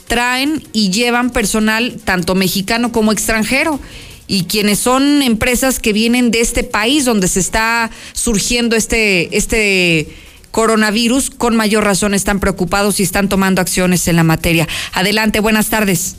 [0.08, 3.82] traen y llevan personal tanto mexicano como extranjero
[4.28, 10.08] y quienes son empresas que vienen de este país donde se está surgiendo este, este
[10.52, 14.68] coronavirus, con mayor razón están preocupados y están tomando acciones en la materia.
[14.94, 16.16] Adelante, buenas tardes.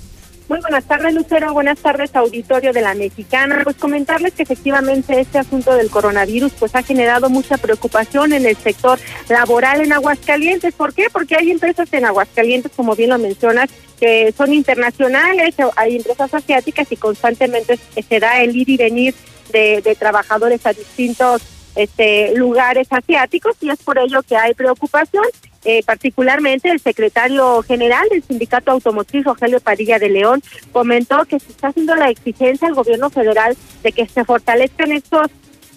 [0.49, 1.53] Muy buenas tardes, Lucero.
[1.53, 3.61] Buenas tardes, auditorio de la Mexicana.
[3.65, 8.57] Pues comentarles que efectivamente este asunto del coronavirus pues ha generado mucha preocupación en el
[8.57, 10.73] sector laboral en Aguascalientes.
[10.73, 11.09] ¿Por qué?
[11.13, 13.69] Porque hay empresas en Aguascalientes, como bien lo mencionas,
[13.99, 19.15] que son internacionales, hay empresas asiáticas y constantemente se da el ir y venir
[19.53, 21.43] de, trabajadores a distintos
[21.75, 25.25] este, lugares asiáticos y es por ello que hay preocupación.
[25.65, 31.51] Eh, particularmente el secretario general del Sindicato Automotriz, Rogelio Padilla de León, comentó que se
[31.51, 35.27] está haciendo la exigencia al gobierno federal de que se fortalezcan estos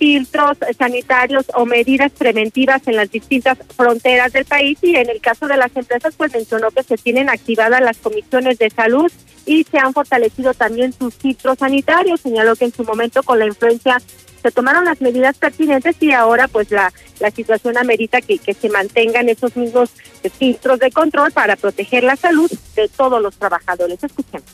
[0.02, 5.46] filtros sanitarios o medidas preventivas en las distintas fronteras del país y en el caso
[5.46, 9.12] de las empresas pues mencionó que se tienen activadas las comisiones de salud
[9.46, 12.20] y se han fortalecido también sus filtros sanitarios.
[12.20, 14.02] Señaló que en su momento con la influencia
[14.42, 18.70] se tomaron las medidas pertinentes y ahora pues la, la situación amerita que, que se
[18.70, 19.92] mantengan esos mismos
[20.40, 24.04] filtros de control para proteger la salud de todos los trabajadores.
[24.04, 24.50] Escuchemos.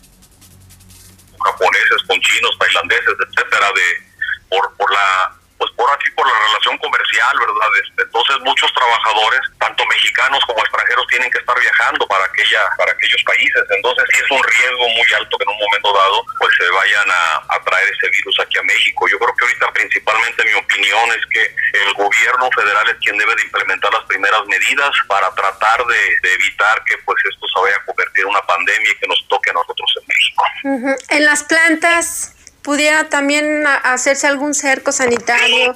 [1.41, 4.07] Japoneses con chinos, tailandeses, etcétera, de
[4.49, 7.69] por, por la pues por aquí por la relación comercial, ¿verdad?
[7.81, 12.91] Este, entonces muchos trabajadores, tanto mexicanos como extranjeros, tienen que estar viajando para aquella, para
[12.91, 13.63] aquellos países.
[13.69, 17.09] Entonces sí es un riesgo muy alto que en un momento dado pues se vayan
[17.09, 19.07] a, traer ese virus aquí a México.
[19.09, 21.43] Yo creo que ahorita principalmente mi opinión es que
[21.73, 26.81] el gobierno federal es quien debe de implementar las primeras medidas para tratar de, evitar
[26.85, 29.53] que pues esto se vaya a convertir en una pandemia y que nos toque a
[29.53, 30.43] nosotros en México.
[31.09, 32.36] En las plantas
[32.67, 35.71] pudiera también hacerse algún cerco sanitario.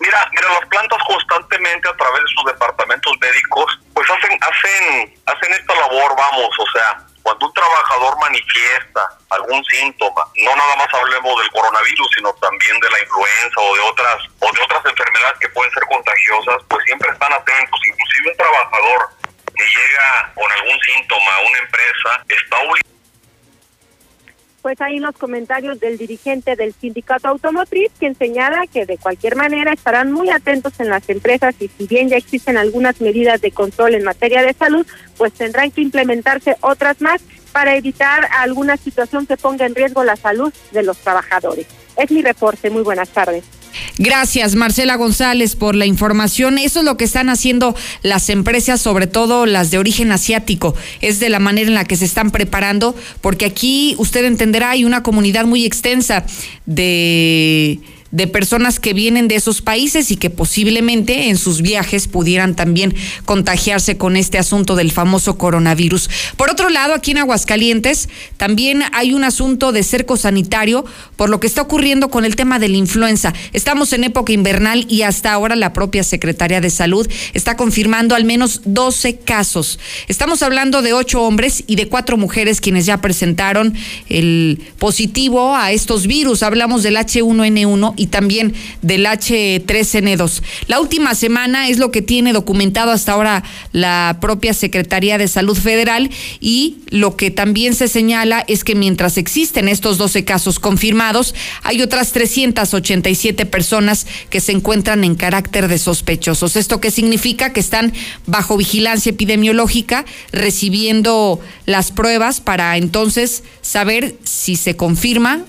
[0.00, 5.52] Mira, mira, las plantas constantemente a través de sus departamentos médicos, pues hacen, hacen, hacen
[5.52, 11.38] esta labor, vamos, o sea, cuando un trabajador manifiesta algún síntoma, no nada más hablemos
[11.38, 15.50] del coronavirus, sino también de la influenza o de otras o de otras enfermedades que
[15.50, 17.80] pueden ser contagiosas, pues siempre están atentos.
[17.92, 19.10] Inclusive un trabajador
[19.54, 22.91] que llega con algún síntoma a una empresa está obligado
[24.62, 29.72] pues ahí los comentarios del dirigente del sindicato automotriz, quien señala que de cualquier manera
[29.72, 33.96] estarán muy atentos en las empresas y si bien ya existen algunas medidas de control
[33.96, 34.86] en materia de salud,
[35.18, 37.20] pues tendrán que implementarse otras más
[37.50, 41.66] para evitar alguna situación que ponga en riesgo la salud de los trabajadores.
[41.96, 42.70] Es mi reporte.
[42.70, 43.44] Muy buenas tardes.
[43.98, 46.58] Gracias, Marcela González, por la información.
[46.58, 50.74] Eso es lo que están haciendo las empresas, sobre todo las de origen asiático.
[51.00, 54.84] Es de la manera en la que se están preparando, porque aquí usted entenderá, hay
[54.84, 56.24] una comunidad muy extensa
[56.66, 57.80] de
[58.12, 62.94] de personas que vienen de esos países y que posiblemente en sus viajes pudieran también
[63.24, 66.08] contagiarse con este asunto del famoso coronavirus.
[66.36, 70.84] Por otro lado, aquí en Aguascalientes también hay un asunto de cerco sanitario
[71.16, 73.32] por lo que está ocurriendo con el tema de la influenza.
[73.52, 78.24] Estamos en época invernal y hasta ahora la propia Secretaría de Salud está confirmando al
[78.24, 79.78] menos 12 casos.
[80.08, 83.74] Estamos hablando de ocho hombres y de cuatro mujeres quienes ya presentaron
[84.10, 86.42] el positivo a estos virus.
[86.42, 90.42] Hablamos del H1N1 y también del H3N2.
[90.66, 95.56] La última semana es lo que tiene documentado hasta ahora la propia Secretaría de Salud
[95.56, 96.10] Federal
[96.40, 101.82] y lo que también se señala es que mientras existen estos 12 casos confirmados, hay
[101.82, 106.56] otras 387 personas que se encuentran en carácter de sospechosos.
[106.56, 107.52] ¿Esto qué significa?
[107.52, 107.92] Que están
[108.26, 115.44] bajo vigilancia epidemiológica, recibiendo las pruebas para entonces saber si se confirma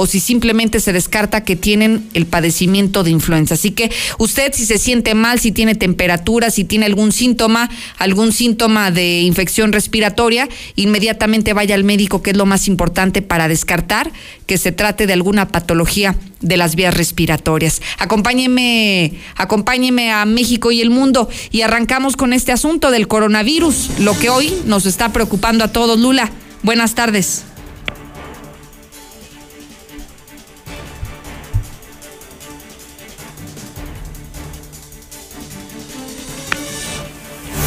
[0.00, 3.54] o si simplemente se descarta que tienen el padecimiento de influenza.
[3.54, 8.30] Así que usted si se siente mal, si tiene temperatura, si tiene algún síntoma, algún
[8.30, 14.12] síntoma de infección respiratoria, inmediatamente vaya al médico, que es lo más importante para descartar
[14.46, 17.82] que se trate de alguna patología de las vías respiratorias.
[17.98, 24.16] Acompáñeme, acompáñeme a México y el mundo y arrancamos con este asunto del coronavirus, lo
[24.16, 25.98] que hoy nos está preocupando a todos.
[25.98, 26.30] Lula,
[26.62, 27.42] buenas tardes.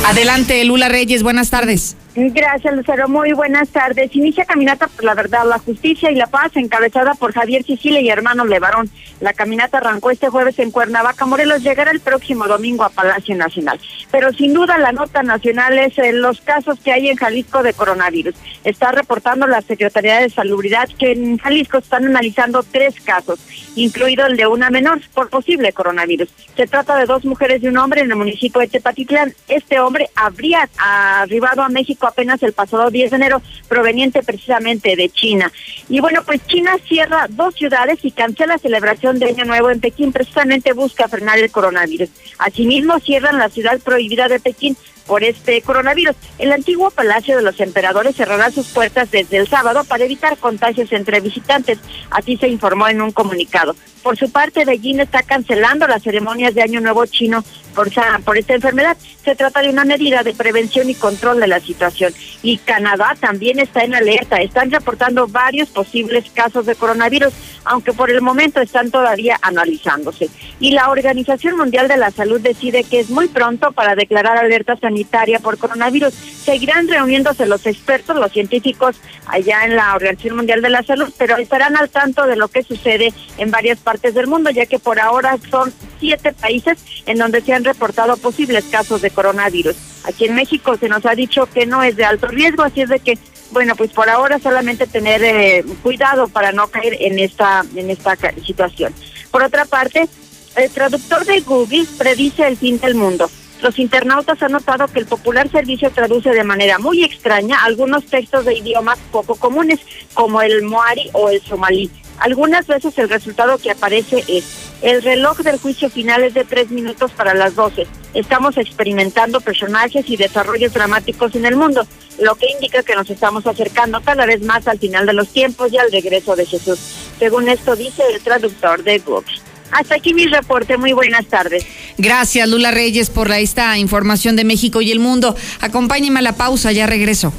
[0.06, 1.96] Adelante, Lula Reyes, buenas tardes.
[2.14, 3.08] Gracias, Lucero.
[3.08, 4.14] Muy buenas tardes.
[4.14, 8.10] Inicia caminata por la verdad, la justicia y la paz, encabezada por Javier Sicilia y
[8.10, 8.90] hermano Levarón.
[9.22, 13.80] La caminata arrancó este jueves en Cuernavaca, Morelos, llegará el próximo domingo a Palacio Nacional.
[14.12, 17.74] Pero sin duda la nota nacional es eh, los casos que hay en Jalisco de
[17.74, 18.36] coronavirus.
[18.66, 23.40] Está reportando la Secretaría de Salubridad que en Jalisco están analizando tres casos,
[23.76, 26.28] incluido el de una menor por posible coronavirus.
[26.58, 29.34] Se trata de dos mujeres y un hombre en el municipio de Tepatitlán.
[29.48, 35.10] Este hombre habría arribado a México apenas el pasado 10 de enero, proveniente precisamente de
[35.10, 35.52] China.
[35.90, 39.80] Y bueno, pues China cierra dos ciudades y cancela la celebración de Año Nuevo en
[39.80, 42.10] Pekín, precisamente busca frenar el coronavirus.
[42.38, 46.16] Asimismo, cierran la ciudad prohibida de Pekín por este coronavirus.
[46.38, 50.92] El antiguo Palacio de los Emperadores cerrará sus puertas desde el sábado para evitar contagios
[50.92, 53.76] entre visitantes, así se informó en un comunicado.
[54.04, 57.44] Por su parte, Beijing está cancelando las ceremonias de Año Nuevo chino
[57.76, 57.90] por,
[58.24, 58.98] por esta enfermedad.
[59.24, 62.12] Se trata de una medida de prevención y control de la situación.
[62.42, 64.42] Y Canadá también está en alerta.
[64.42, 67.32] Están reportando varios posibles casos de coronavirus,
[67.64, 70.30] aunque por el momento están todavía analizándose.
[70.60, 74.78] Y la Organización Mundial de la Salud decide que es muy pronto para declarar alerta
[74.92, 76.14] sanitaria por coronavirus.
[76.14, 81.38] Seguirán reuniéndose los expertos, los científicos allá en la Organización Mundial de la Salud, pero
[81.38, 85.00] estarán al tanto de lo que sucede en varias partes del mundo, ya que por
[85.00, 89.76] ahora son siete países en donde se han reportado posibles casos de coronavirus.
[90.04, 92.90] Aquí en México se nos ha dicho que no es de alto riesgo, así es
[92.90, 93.18] de que,
[93.52, 98.18] bueno, pues por ahora solamente tener eh, cuidado para no caer en esta, en esta
[98.44, 98.94] situación.
[99.30, 100.10] Por otra parte,
[100.56, 103.30] el traductor de Google predice el fin del mundo.
[103.62, 108.46] Los internautas han notado que el popular servicio traduce de manera muy extraña algunos textos
[108.46, 109.80] de idiomas poco comunes,
[110.16, 111.92] como el moari o el somalí.
[112.18, 116.72] Algunas veces el resultado que aparece es, el reloj del juicio final es de tres
[116.72, 117.86] minutos para las doce.
[118.16, 121.86] Estamos experimentando personajes y desarrollos dramáticos en el mundo,
[122.20, 125.72] lo que indica que nos estamos acercando cada vez más al final de los tiempos
[125.72, 126.80] y al regreso de Jesús.
[127.20, 129.32] Según esto dice el traductor de Google.
[129.72, 130.78] Hasta aquí mi reporte.
[130.78, 131.66] Muy buenas tardes.
[132.02, 135.36] Gracias, Lula Reyes, por esta información de México y el mundo.
[135.60, 137.32] Acompáñeme a la pausa, ya regreso.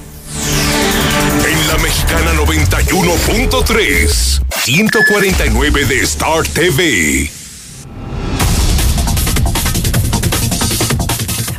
[1.44, 7.41] En la mexicana 91.3, 149 de Star TV.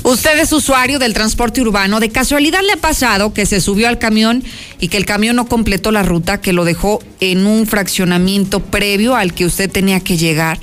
[0.04, 2.02] Usted es usuario del transporte urbano.
[2.02, 4.44] ¿De casualidad le ha pasado que se subió al camión
[4.82, 9.16] y que el camión no completó la ruta, que lo dejó en un fraccionamiento previo
[9.16, 10.60] al que usted tenía que llegar?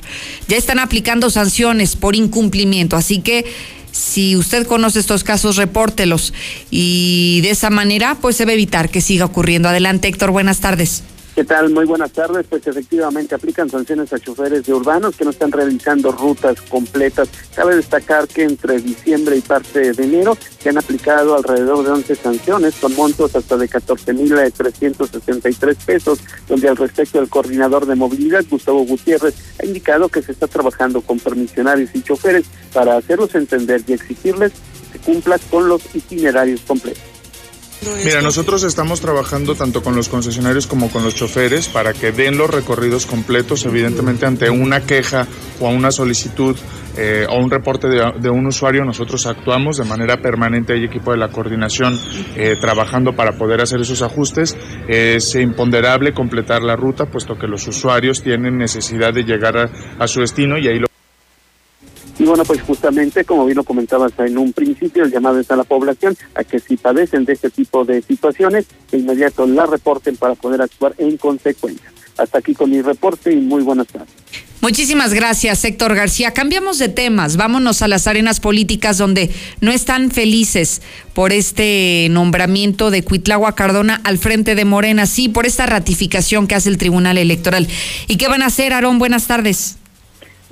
[0.46, 3.46] Ya están aplicando sanciones por incumplimiento, así que
[3.92, 6.34] si usted conoce estos casos, repórtelos
[6.70, 9.70] y de esa manera pues se va a evitar que siga ocurriendo.
[9.70, 11.02] Adelante, Héctor, buenas tardes.
[11.40, 11.70] ¿Qué tal?
[11.70, 12.44] Muy buenas tardes.
[12.50, 17.30] Pues efectivamente aplican sanciones a choferes de urbanos que no están realizando rutas completas.
[17.56, 22.14] Cabe destacar que entre diciembre y parte de enero se han aplicado alrededor de 11
[22.16, 28.84] sanciones con montos hasta de 14.363 pesos, donde al respecto el coordinador de movilidad, Gustavo
[28.84, 33.94] Gutiérrez, ha indicado que se está trabajando con permisionarios y choferes para hacerlos entender y
[33.94, 34.52] exigirles
[34.92, 37.09] que cumplan con los itinerarios completos.
[38.04, 42.36] Mira, nosotros estamos trabajando tanto con los concesionarios como con los choferes para que den
[42.36, 45.26] los recorridos completos, evidentemente ante una queja
[45.60, 46.56] o a una solicitud
[46.96, 51.18] eh, o un reporte de, un usuario, nosotros actuamos de manera permanente, hay equipo de
[51.18, 51.98] la coordinación
[52.36, 54.56] eh, trabajando para poder hacer esos ajustes.
[54.86, 60.06] Es imponderable completar la ruta, puesto que los usuarios tienen necesidad de llegar a, a
[60.06, 60.89] su destino y ahí lo
[62.20, 65.56] y bueno, pues justamente, como bien lo comentabas en un principio, el llamado es a
[65.56, 70.18] la población a que si padecen de este tipo de situaciones, de inmediato la reporten
[70.18, 71.90] para poder actuar en consecuencia.
[72.18, 74.10] Hasta aquí con mi reporte y muy buenas tardes.
[74.60, 76.32] Muchísimas gracias, Héctor García.
[76.34, 79.30] Cambiamos de temas, vámonos a las arenas políticas donde
[79.62, 80.82] no están felices
[81.14, 86.54] por este nombramiento de Cuitlagua Cardona al frente de Morena, sí, por esta ratificación que
[86.54, 87.66] hace el Tribunal Electoral.
[88.08, 88.98] ¿Y qué van a hacer, Aarón?
[88.98, 89.79] Buenas tardes.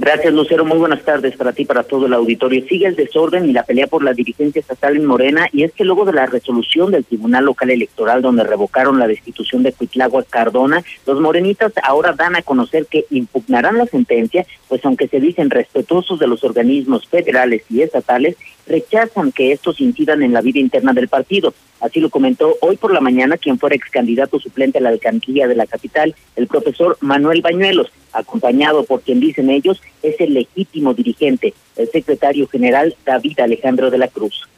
[0.01, 0.65] Gracias, Lucero.
[0.65, 2.65] Muy buenas tardes para ti, para todo el auditorio.
[2.69, 5.85] Sigue el desorden y la pelea por la dirigencia estatal en Morena, y es que
[5.85, 10.85] luego de la resolución del Tribunal Local Electoral, donde revocaron la destitución de Cuitlagua Cardona,
[11.05, 16.21] los morenitas ahora dan a conocer que impugnarán la sentencia, pues aunque se dicen respetuosos
[16.21, 18.37] de los organismos federales y estatales,
[18.69, 21.55] rechazan que estos incidan en la vida interna del partido.
[21.81, 25.47] Así lo comentó hoy por la mañana quien fuera ex candidato suplente a la alcaldía
[25.47, 30.95] de la capital, el profesor Manuel Bañuelos, acompañado por quien dicen ellos es el legítimo
[30.95, 34.49] dirigente, el secretario general David Alejandro de la Cruz.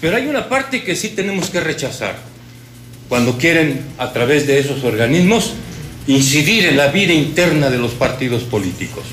[0.00, 2.16] Pero hay una parte que sí tenemos que rechazar,
[3.08, 5.54] cuando quieren a través de esos organismos
[6.06, 9.04] incidir en la vida interna de los partidos políticos.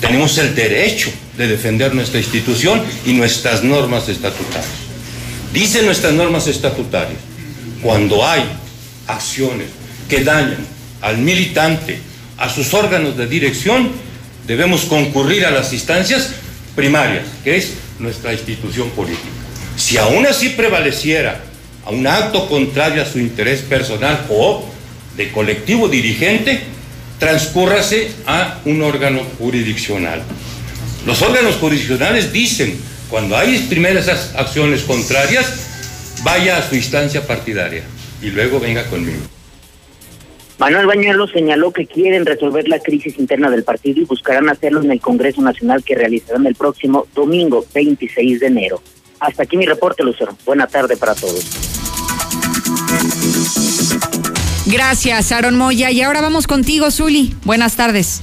[0.00, 4.66] Tenemos el derecho de defender nuestra institución y nuestras normas estatutarias.
[5.52, 7.18] Dicen nuestras normas estatutarias,
[7.82, 8.42] cuando hay
[9.06, 9.68] acciones
[10.08, 10.66] que dañan
[11.00, 11.98] al militante,
[12.38, 13.90] a sus órganos de dirección,
[14.46, 16.30] debemos concurrir a las instancias
[16.74, 19.24] primarias, que es nuestra institución política.
[19.76, 21.40] Si aún así prevaleciera
[21.84, 24.64] a un acto contrario a su interés personal o
[25.16, 26.60] de colectivo dirigente,
[27.18, 30.22] transcúrrase a un órgano jurisdiccional.
[31.06, 37.82] Los órganos jurisdiccionales dicen, cuando hay primeras acciones contrarias, vaya a su instancia partidaria
[38.20, 39.20] y luego venga conmigo.
[40.58, 44.90] Manuel Bañuelos señaló que quieren resolver la crisis interna del partido y buscarán hacerlo en
[44.90, 48.82] el Congreso Nacional que realizarán el próximo domingo 26 de enero.
[49.20, 50.36] Hasta aquí mi reporte, Lucero.
[50.46, 51.44] Buena tarde para todos.
[54.66, 55.92] Gracias, Aaron Moya.
[55.92, 57.36] Y ahora vamos contigo, Zuli.
[57.44, 58.22] Buenas tardes.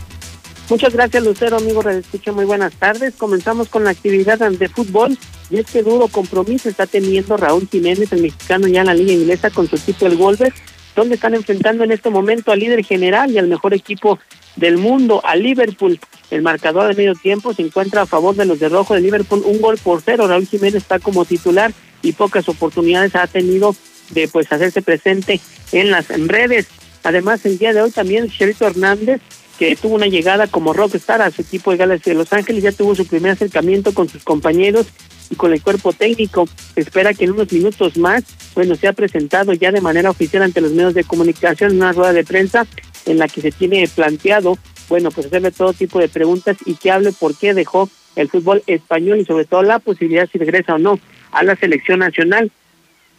[0.69, 3.13] Muchas gracias, Lucero, amigo Escucha, Muy buenas tardes.
[3.15, 5.17] Comenzamos con la actividad de fútbol.
[5.49, 9.13] Y es que duro compromiso está teniendo Raúl Jiménez, el mexicano, ya en la liga
[9.13, 10.53] inglesa con su equipo el Wolves,
[10.95, 14.19] donde están enfrentando en este momento al líder general y al mejor equipo
[14.57, 15.99] del mundo, a Liverpool.
[16.29, 19.43] El marcador de medio tiempo se encuentra a favor de los de rojo de Liverpool,
[19.45, 20.27] un gol por cero.
[20.27, 21.71] Raúl Jiménez está como titular
[22.01, 23.75] y pocas oportunidades ha tenido
[24.13, 25.39] de pues hacerse presente
[25.71, 26.67] en las redes.
[27.03, 29.21] Además, el día de hoy también Cherito Hernández,
[29.59, 32.71] que tuvo una llegada como rockstar a su equipo de Galaxy de Los Ángeles, ya
[32.71, 34.87] tuvo su primer acercamiento con sus compañeros
[35.29, 36.47] y con el cuerpo técnico.
[36.75, 38.23] espera que en unos minutos más,
[38.55, 42.13] bueno, sea presentado ya de manera oficial ante los medios de comunicación en una rueda
[42.13, 42.65] de prensa
[43.05, 44.57] en la que se tiene planteado,
[44.89, 48.63] bueno, pues hacerle todo tipo de preguntas y que hable por qué dejó el fútbol
[48.67, 50.99] español y sobre todo la posibilidad si regresa o no
[51.31, 52.51] a la selección nacional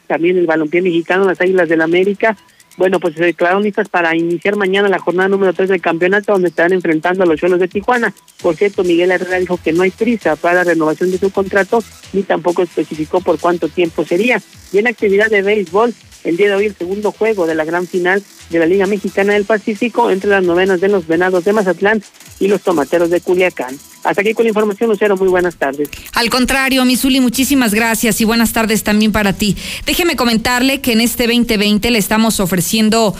[0.06, 2.36] también el balompié mexicano, las Águilas del América.
[2.76, 6.48] Bueno, pues se declararon listas para iniciar mañana la jornada número 3 del campeonato, donde
[6.48, 8.12] estarán enfrentando a los Cholos de Tijuana.
[8.42, 11.84] Por cierto, Miguel Herrera dijo que no hay prisa para la renovación de su contrato,
[12.12, 14.42] ni tampoco especificó por cuánto tiempo sería.
[14.72, 15.94] Y en actividad de béisbol,
[16.24, 19.34] el día de hoy el segundo juego de la gran final de la Liga Mexicana
[19.34, 22.02] del Pacífico entre las novenas de los Venados de Mazatlán
[22.40, 23.78] y los Tomateros de Culiacán.
[24.02, 25.16] Hasta aquí con la información, Lucero.
[25.16, 25.88] Muy buenas tardes.
[26.12, 29.56] Al contrario, Misuli, muchísimas gracias y buenas tardes también para ti.
[29.86, 33.14] Déjeme comentarle que en este 2020 le estamos ofreciendo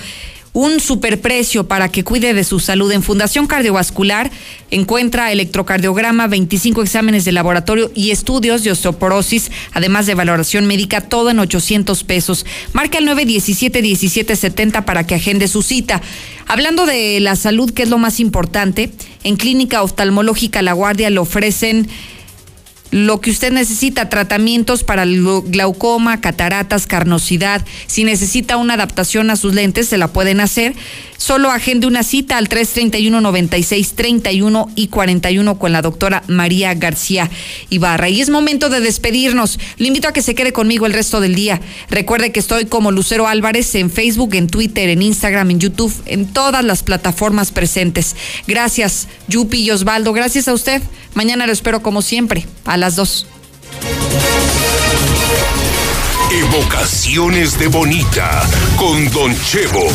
[0.54, 2.90] un superprecio para que cuide de su salud.
[2.92, 4.30] En Fundación Cardiovascular
[4.70, 11.30] encuentra electrocardiograma, 25 exámenes de laboratorio y estudios de osteoporosis, además de valoración médica, todo
[11.30, 12.46] en 800 pesos.
[12.72, 16.00] Marca el 917-1770 para que agende su cita.
[16.46, 18.92] Hablando de la salud, que es lo más importante,
[19.24, 21.88] en Clínica Oftalmológica La Guardia le ofrecen
[22.90, 27.64] lo que usted necesita, tratamientos para glaucoma, cataratas, carnosidad.
[27.86, 30.74] Si necesita una adaptación a sus lentes, se la pueden hacer.
[31.16, 37.30] Solo agende una cita al 331 96 31 y 41 con la doctora María García
[37.70, 38.10] Ibarra.
[38.10, 39.58] Y es momento de despedirnos.
[39.78, 41.60] Le invito a que se quede conmigo el resto del día.
[41.88, 46.26] Recuerde que estoy como Lucero Álvarez en Facebook, en Twitter, en Instagram, en YouTube, en
[46.26, 48.14] todas las plataformas presentes.
[48.46, 50.12] Gracias, Yupi y Osvaldo.
[50.12, 50.82] Gracias a usted.
[51.14, 53.24] Mañana lo espero como siempre, a las dos.
[56.32, 58.42] Evocaciones de Bonita
[58.76, 59.86] con Don Chevo.